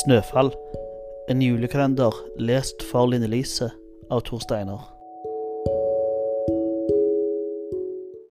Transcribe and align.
Snøfall. 0.00 0.48
En 1.28 1.42
julekalender 1.42 2.14
lest 2.38 2.80
for 2.90 3.10
Line 3.10 3.28
Lise 3.28 3.66
av 4.10 4.22
Tor 4.24 4.40
Steinar. 4.40 4.86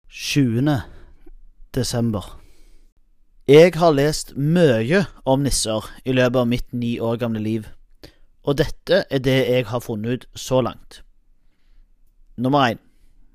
20. 0.09 0.79
desember. 1.75 2.25
Jeg 3.49 3.75
har 3.77 3.93
lest 3.93 4.33
mye 4.37 5.03
om 5.29 5.45
nisser 5.45 5.85
i 6.09 6.17
løpet 6.17 6.41
av 6.41 6.49
mitt 6.49 6.73
ni 6.73 6.97
år 7.01 7.21
gamle 7.21 7.45
liv, 7.45 7.69
og 8.49 8.61
dette 8.63 9.05
er 9.11 9.25
det 9.29 9.39
jeg 9.51 9.69
har 9.69 9.85
funnet 9.85 10.13
ut 10.13 10.29
så 10.49 10.63
langt. 10.65 11.03
Nummer 12.37 12.71
én. 12.71 12.81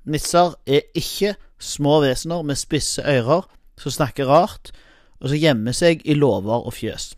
Nisser 0.04 0.56
er 0.66 0.88
ikke 0.94 1.36
små 1.58 2.00
vesener 2.02 2.42
med 2.42 2.58
spisse 2.58 3.02
ører 3.02 3.46
som 3.78 3.94
snakker 3.94 4.26
rart, 4.26 4.72
og 5.20 5.30
som 5.30 5.38
gjemmer 5.38 5.76
seg 5.76 6.02
i 6.02 6.18
låver 6.18 6.66
og 6.66 6.74
fjøs. 6.74 7.14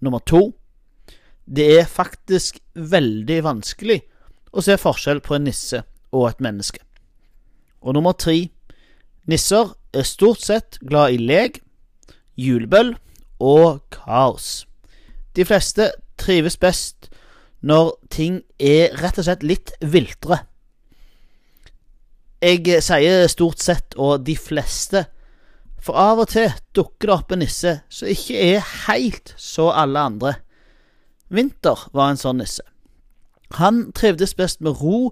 Nummer 0.00 0.22
to. 0.24 0.52
Det 1.44 1.66
er 1.80 1.88
faktisk 1.90 2.60
veldig 2.74 3.40
vanskelig 3.44 4.00
å 4.52 4.62
se 4.64 4.76
forskjell 4.80 5.20
på 5.24 5.36
en 5.36 5.46
nisse 5.48 5.82
og 6.14 6.28
et 6.30 6.42
menneske. 6.44 6.82
Og 7.80 7.96
nummer 7.96 8.12
tre. 8.12 8.48
Nisser 9.30 9.74
er 9.94 10.06
stort 10.08 10.42
sett 10.42 10.78
glad 10.80 11.14
i 11.14 11.20
lek, 11.20 11.60
julebøll 12.40 12.94
og 13.40 13.82
kaos. 13.94 14.64
De 15.36 15.44
fleste 15.46 15.90
trives 16.20 16.56
best 16.60 17.10
når 17.60 17.92
ting 18.12 18.40
er 18.58 18.96
rett 19.00 19.20
og 19.20 19.26
slett 19.28 19.44
litt 19.46 19.72
viltre. 19.80 20.40
Jeg 22.40 22.80
sier 22.80 23.26
stort 23.28 23.60
sett 23.60 23.96
og 24.00 24.24
de 24.24 24.36
fleste, 24.40 25.04
for 25.80 25.96
av 25.96 26.20
og 26.22 26.30
til 26.32 26.52
dukker 26.76 27.08
det 27.08 27.14
opp 27.14 27.32
en 27.32 27.42
nisse 27.44 27.78
som 27.88 28.10
ikke 28.10 28.36
er 28.36 28.66
helt 28.86 29.34
så 29.40 29.70
alle 29.72 30.02
andre. 30.10 30.34
Vinter 31.30 31.88
var 31.96 32.10
en 32.10 32.20
sånn 32.20 32.40
nisse. 32.42 32.64
Han 33.58 33.88
trivdes 33.96 34.34
best 34.38 34.60
med 34.60 34.80
ro 34.82 35.10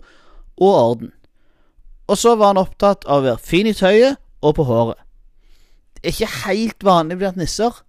og 0.59 0.71
orden. 0.71 1.13
Og 2.09 2.19
så 2.19 2.35
var 2.39 2.53
han 2.53 2.63
opptatt 2.63 3.05
av 3.07 3.21
å 3.23 3.27
være 3.27 3.43
fin 3.45 3.69
i 3.69 3.75
tøyet 3.77 4.19
og 4.43 4.57
på 4.59 4.67
håret. 4.69 4.99
Det 5.99 6.05
er 6.05 6.15
ikke 6.15 6.47
helt 6.47 6.85
vanlig 6.87 7.19
blant 7.19 7.39
nisser. 7.41 7.83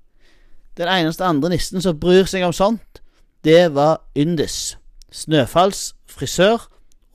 Den 0.77 0.89
eneste 0.89 1.25
andre 1.25 1.51
nissen 1.53 1.81
som 1.83 1.99
bryr 1.99 2.25
seg 2.29 2.45
om 2.47 2.55
sånt, 2.55 3.01
det 3.45 3.73
var 3.75 4.01
Yndis, 4.17 4.77
Snøfalls 5.11 5.93
frisør 6.09 6.65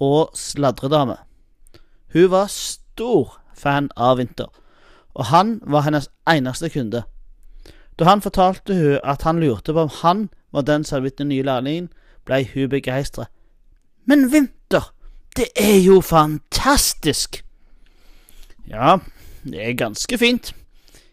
og 0.03 0.35
sladredame. 0.39 1.17
Hun 2.15 2.31
var 2.31 2.53
stor 2.53 3.41
fan 3.59 3.91
av 3.97 4.19
Vinter, 4.19 4.51
og 5.15 5.29
han 5.31 5.61
var 5.63 5.87
hennes 5.87 6.09
eneste 6.31 6.69
kunde. 6.69 7.05
Da 7.99 8.09
han 8.09 8.23
fortalte 8.23 8.75
hun 8.75 8.99
at 9.05 9.23
han 9.23 9.41
lurte 9.41 9.73
på 9.73 9.87
om 9.87 9.93
han 10.03 10.29
var 10.53 10.67
den 10.67 10.85
som 10.85 10.97
hadde 10.97 11.09
blitt 11.09 11.19
den 11.19 11.31
nye 11.31 11.47
lærlingen, 11.47 11.89
ble 12.27 12.43
hun 12.55 12.69
begeistret. 12.71 13.31
Men 14.07 14.33
Vinter, 14.33 14.91
det 15.37 15.49
er 15.57 15.79
jo 15.85 16.01
fantastisk! 16.01 17.43
Ja, 18.69 18.99
det 19.45 19.61
er 19.61 19.77
ganske 19.77 20.19
fint. 20.19 20.55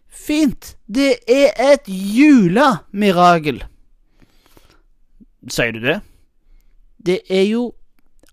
Fint, 0.08 0.76
det 0.88 1.16
er 1.28 1.52
et 1.74 1.88
julemirakel. 1.88 3.64
Sier 5.50 5.74
du 5.76 5.82
det? 5.84 6.00
Det 7.02 7.20
er 7.30 7.48
jo 7.50 7.72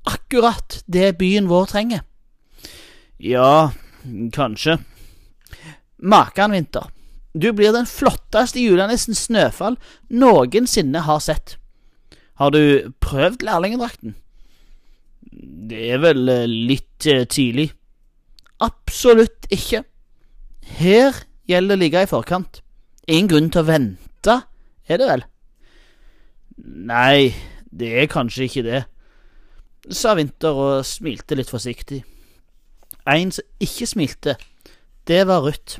akkurat 0.07 0.83
det 0.87 1.17
byen 1.19 1.49
vår 1.49 1.71
trenger. 1.73 2.05
Ja, 3.19 3.71
kanskje. 4.33 4.79
Makan, 5.99 6.55
Vinter. 6.55 6.89
Du 7.35 7.53
blir 7.53 7.75
den 7.75 7.87
flotteste 7.87 8.61
julenissen 8.63 9.15
Snøfall 9.15 9.77
noensinne 10.09 11.03
har 11.07 11.21
sett. 11.23 11.57
Har 12.39 12.55
du 12.55 12.91
prøvd 13.03 13.43
lærlingedrakten? 13.47 14.15
Det 15.69 15.81
er 15.93 16.03
vel 16.03 16.29
eh, 16.33 16.47
litt 16.47 17.07
eh, 17.07 17.27
tidlig. 17.31 17.69
Absolutt 18.65 19.47
ikke. 19.55 19.83
Her 20.79 21.19
gjelder 21.49 21.75
det 21.75 21.79
å 21.79 21.83
ligge 21.83 22.05
i 22.05 22.11
forkant. 22.11 22.61
Ingen 23.09 23.31
grunn 23.31 23.51
til 23.53 23.63
å 23.63 23.69
vente, 23.69 24.39
er 24.89 25.01
det 25.01 25.09
vel? 25.09 25.25
Nei, 26.59 27.35
det 27.71 27.91
er 28.03 28.11
kanskje 28.11 28.49
ikke 28.49 28.65
det, 28.67 28.83
sa 29.95 30.15
Vinter 30.19 30.59
og 30.59 30.87
smilte 30.87 31.39
litt 31.39 31.51
forsiktig. 31.51 32.03
En 33.09 33.31
som 33.33 33.47
ikke 33.63 33.89
smilte, 33.89 34.35
det 35.09 35.23
var 35.29 35.47
Ruth. 35.47 35.79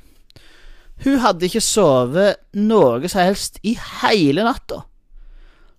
Hun 1.05 1.21
hadde 1.23 1.47
ikke 1.47 1.63
sovet 1.63 2.41
noe 2.59 3.09
som 3.09 3.23
helst 3.23 3.61
i 3.63 3.77
hele 4.01 4.45
natta. 4.47 4.83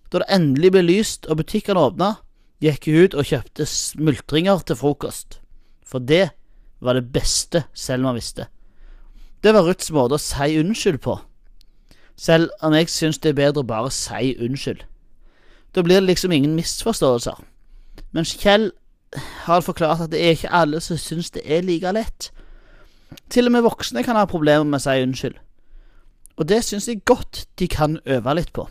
Da 0.09 0.22
det 0.24 0.30
endelig 0.34 0.72
ble 0.74 0.84
lyst 0.88 1.28
og 1.30 1.41
butikkene 1.41 1.81
åpna, 1.90 2.13
gikk 2.63 2.88
hun 2.90 3.03
ut 3.03 3.18
og 3.19 3.28
kjøpte 3.30 3.68
smultringer 3.68 4.63
til 4.66 4.80
frokost. 4.80 5.40
For 5.85 6.00
det 6.00 6.31
var 6.80 6.96
det 6.96 7.12
beste 7.13 7.66
Selma 7.74 8.13
visste. 8.16 8.47
Det 9.44 9.53
var 9.56 9.68
Ruths 9.68 9.91
måte 9.96 10.18
å 10.18 10.22
si 10.24 10.57
unnskyld 10.59 11.00
på. 11.03 11.19
Selv 12.19 12.51
om 12.63 12.75
jeg 12.75 12.90
syns 12.91 13.19
det 13.24 13.31
er 13.31 13.40
bedre 13.40 13.63
å 13.63 13.68
bare 13.68 13.91
si 13.96 14.34
unnskyld. 14.40 14.84
Da 15.75 15.84
blir 15.86 16.01
det 16.01 16.09
liksom 16.09 16.34
ingen 16.36 16.57
misforståelser. 16.57 17.38
Mens 18.12 18.34
Kjell 18.40 18.72
har 19.46 19.62
forklart 19.62 20.01
at 20.03 20.12
det 20.12 20.19
er 20.24 20.36
ikke 20.36 20.51
alle 20.53 20.81
som 20.84 20.97
syns 21.00 21.31
det 21.36 21.46
er 21.46 21.63
like 21.63 21.91
lett. 21.96 22.31
Til 23.30 23.50
og 23.50 23.52
med 23.52 23.66
voksne 23.66 24.03
kan 24.06 24.18
ha 24.18 24.25
problemer 24.30 24.66
med 24.68 24.80
å 24.80 24.84
si 24.84 25.03
unnskyld. 25.03 25.38
Og 26.40 26.47
det 26.47 26.62
syns 26.64 26.88
jeg 26.88 27.03
godt 27.06 27.46
de 27.59 27.68
kan 27.68 27.97
øve 28.06 28.36
litt 28.38 28.53
på. 28.56 28.68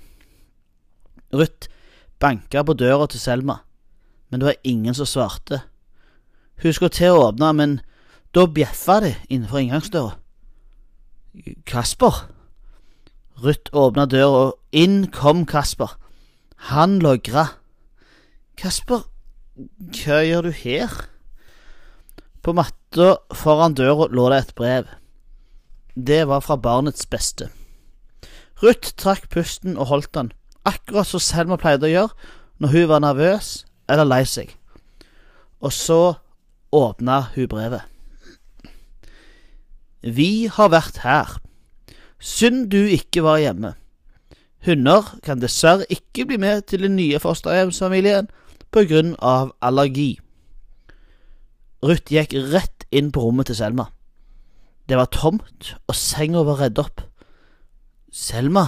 Ruth 1.35 1.69
banka 2.21 2.63
på 2.65 2.75
døra 2.79 3.07
til 3.07 3.21
Selma, 3.21 3.59
men 4.31 4.41
det 4.41 4.47
var 4.47 4.63
ingen 4.65 4.95
som 4.95 5.07
svarte. 5.07 5.61
Hun 6.63 6.73
skulle 6.73 6.95
til 6.95 7.15
å 7.15 7.29
åpne, 7.29 7.53
men 7.55 7.77
da 8.35 8.47
bjeffa 8.47 8.99
det 9.05 9.15
innenfor 9.29 9.61
inngangsdøra. 9.61 10.17
Kasper? 11.67 12.25
Ruth 13.39 13.71
åpna 13.77 14.09
døra, 14.11 14.49
og 14.49 14.59
inn 14.73 15.07
kom 15.15 15.45
Kasper. 15.47 15.95
Han 16.73 16.99
logra. 17.05 17.47
Kasper, 18.59 19.05
hva 19.55 20.23
gjør 20.27 20.49
du 20.49 20.53
her? 20.65 20.91
På 22.43 22.55
matta 22.57 22.78
foran 22.95 23.75
døra 23.75 24.09
lå 24.11 24.29
det 24.31 24.39
et 24.39 24.55
brev. 24.55 24.85
Det 25.97 26.29
var 26.29 26.41
fra 26.41 26.57
barnets 26.57 27.07
beste. 27.07 27.51
Ruth 28.63 28.95
trakk 28.97 29.29
pusten 29.31 29.77
og 29.79 29.87
holdt 29.87 30.15
den, 30.15 30.33
akkurat 30.65 31.07
som 31.07 31.23
Selma 31.23 31.57
pleide 31.57 31.87
å 31.87 31.93
gjøre 31.93 32.33
når 32.59 32.73
hun 32.75 32.89
var 32.91 33.03
nervøs 33.05 33.51
eller 33.89 34.09
lei 34.09 34.25
seg. 34.27 34.55
Og 35.61 35.73
så 35.73 36.19
åpna 36.75 37.29
hun 37.35 37.49
brevet. 37.51 37.83
Vi 40.03 40.47
har 40.47 40.71
vært 40.71 41.03
her. 41.03 41.39
Synd 42.19 42.71
du 42.71 42.81
ikke 42.87 43.23
var 43.23 43.39
hjemme. 43.43 43.75
Hunder 44.67 45.07
kan 45.23 45.43
dessverre 45.43 45.87
ikke 45.91 46.27
bli 46.27 46.39
med 46.39 46.67
til 46.71 46.83
den 46.83 46.97
nye 46.99 47.19
fosterhjemsfamilien 47.23 48.31
på 48.75 48.85
grunn 48.91 49.15
av 49.23 49.53
allergi. 49.63 50.19
Ruth 51.83 52.11
gikk 52.11 52.35
rett 52.53 52.78
inn 52.91 53.13
på 53.13 53.23
rommet 53.23 53.51
til 53.51 53.59
Selma. 53.59 53.89
Det 54.89 54.97
var 54.97 55.11
tomt, 55.13 55.75
og 55.87 55.95
senga 55.95 56.43
var 56.49 56.61
redd 56.63 56.79
opp. 56.81 57.03
Selma, 58.13 58.65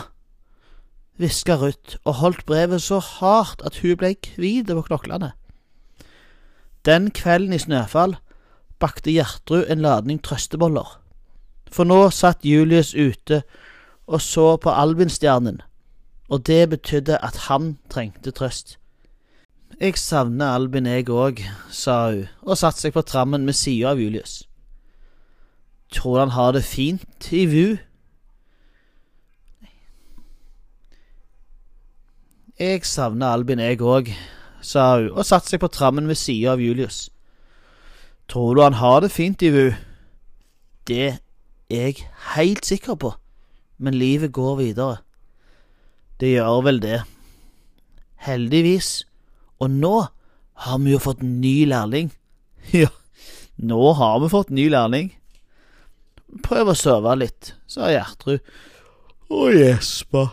hviska 1.21 1.57
Ruth 1.61 1.97
og 2.05 2.19
holdt 2.21 2.45
brevet 2.49 2.83
så 2.83 2.99
hardt 3.01 3.63
at 3.65 3.81
hun 3.81 3.97
ble 4.01 4.15
hvit 4.37 4.69
på 4.69 4.83
knoklene. 4.89 5.33
Den 6.85 7.11
kvelden 7.11 7.53
i 7.57 7.61
Snøfall 7.61 8.17
bakte 8.81 9.13
Gjertrud 9.13 9.69
en 9.69 9.85
ladning 9.85 10.21
trøsteboller. 10.25 10.97
For 11.71 11.85
nå 11.85 12.09
satt 12.11 12.45
Julius 12.45 12.95
ute 12.95 13.43
og 14.11 14.21
så 14.25 14.57
på 14.57 14.73
Albinstjernen, 14.73 15.61
og 16.29 16.47
det 16.47 16.71
betydde 16.73 17.21
at 17.23 17.37
han 17.47 17.77
trengte 17.93 18.33
trøst. 18.35 18.80
Jeg 19.81 19.97
savner 19.97 20.45
Albin, 20.53 20.85
jeg 20.87 21.07
òg, 21.09 21.39
sa 21.73 22.11
hun 22.11 22.27
og 22.45 22.59
satte 22.61 22.83
seg 22.83 22.93
på 22.93 23.01
trammen 23.01 23.47
ved 23.49 23.57
sida 23.57 23.95
av 23.95 24.03
Julius. 24.03 24.43
Tror 25.89 26.19
han 26.21 26.35
har 26.35 26.53
det 26.53 26.67
fint 26.69 27.31
i 27.33 27.47
VU? 27.49 27.79
Jeg 32.61 32.85
savner 32.85 33.33
Albin, 33.33 33.65
jeg 33.65 33.81
òg, 33.81 34.13
sa 34.61 34.99
hun 34.99 35.11
og 35.15 35.25
satte 35.25 35.49
seg 35.49 35.65
på 35.65 35.73
trammen 35.73 36.13
ved 36.13 36.21
sida 36.21 36.53
av 36.53 36.61
Julius. 36.61 37.07
Tror 38.29 38.55
du 38.55 38.67
han 38.67 38.77
har 38.85 39.01
det 39.01 39.15
fint 39.17 39.41
i 39.41 39.49
VU? 39.49 39.73
Det 40.85 41.07
er 41.09 41.21
jeg 41.73 42.05
helt 42.37 42.69
sikker 42.69 43.01
på, 43.01 43.17
men 43.79 43.97
livet 43.97 44.29
går 44.37 44.57
videre. 44.61 44.97
Det 46.21 46.37
gjør 46.37 46.67
vel 46.69 46.85
det. 46.85 47.07
Heldigvis. 48.29 48.99
Og 49.61 49.71
nå 49.71 49.95
har 50.65 50.81
vi 50.81 50.95
jo 50.95 51.03
fått 51.03 51.23
ny 51.25 51.65
lærling. 51.69 52.13
Ja, 52.77 52.91
nå 53.57 53.93
har 53.97 54.19
vi 54.21 54.29
fått 54.31 54.51
ny 54.53 54.69
lærling. 54.71 55.09
Prøv 56.45 56.71
å 56.71 56.77
sove 56.79 57.15
litt, 57.19 57.55
sa 57.67 57.89
Gjertrud 57.91 58.45
og 59.31 59.55
gjespa. 59.55 60.29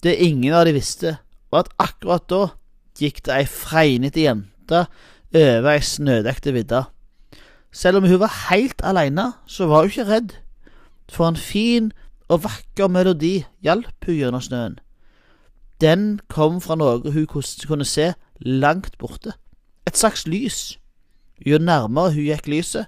Det 0.00 0.16
ingen 0.24 0.56
av 0.56 0.64
de 0.66 0.74
visste, 0.76 1.18
var 1.52 1.66
at 1.66 1.74
akkurat 1.82 2.26
da 2.32 2.42
gikk 3.00 3.22
det 3.26 3.34
ei 3.36 3.48
fregnete 3.48 4.24
jente 4.24 4.84
over 5.36 5.70
ei 5.74 5.82
snødekte 5.84 6.54
vidde. 6.56 6.84
Selv 7.72 8.00
om 8.00 8.08
hun 8.08 8.22
var 8.22 8.32
helt 8.48 8.80
aleine, 8.82 9.32
så 9.46 9.68
var 9.70 9.84
hun 9.84 9.92
ikke 9.92 10.08
redd, 10.08 10.32
for 11.10 11.28
en 11.28 11.38
fin 11.38 11.90
og 12.30 12.44
vakker 12.46 12.90
melodi 12.90 13.40
hjalp 13.64 14.08
hun 14.08 14.16
gjennom 14.16 14.42
snøen. 14.42 14.78
Den 15.80 16.20
kom 16.28 16.60
fra 16.60 16.76
noe 16.76 17.12
hun 17.12 17.26
kunne 17.26 17.88
se 17.88 18.12
langt 18.40 18.98
borte, 18.98 19.32
et 19.86 19.96
slags 19.96 20.26
lys. 20.26 20.78
Jo 21.40 21.58
nærmere 21.58 22.12
hun 22.12 22.26
gikk 22.26 22.48
lyset, 22.52 22.86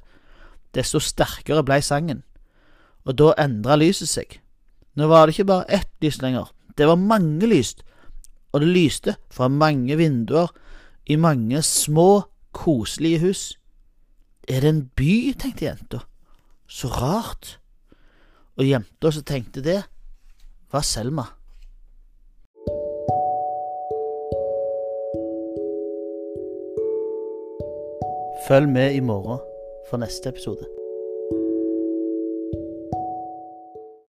desto 0.76 1.00
sterkere 1.00 1.64
blei 1.64 1.80
sangen, 1.80 2.22
og 3.04 3.16
da 3.16 3.32
endra 3.40 3.78
lyset 3.80 4.10
seg. 4.10 4.38
Nå 4.96 5.08
var 5.08 5.26
det 5.26 5.36
ikke 5.36 5.48
bare 5.48 5.68
ett 5.72 5.92
lys 6.04 6.20
lenger, 6.20 6.52
det 6.76 6.88
var 6.88 7.00
mange 7.00 7.48
lys, 7.48 7.74
og 8.52 8.60
det 8.60 8.68
lyste 8.68 9.16
fra 9.32 9.48
mange 9.48 9.96
vinduer 9.96 10.52
i 11.08 11.16
mange 11.16 11.62
små, 11.64 12.28
koselige 12.52 13.20
hus. 13.24 13.42
Er 14.48 14.60
det 14.60 14.68
en 14.68 14.86
by, 14.96 15.32
tenkte 15.38 15.64
jenta. 15.64 16.02
Så 16.68 16.88
rart. 16.88 17.58
Og 18.56 18.68
jenta 18.68 19.12
som 19.12 19.24
tenkte 19.24 19.64
det, 19.64 19.80
var 20.72 20.84
Selma. 20.84 21.24
Følg 28.48 28.68
med 28.68 28.94
i 28.94 29.00
morgen 29.00 29.38
for 29.86 29.96
neste 29.96 30.28
episode. 30.28 30.81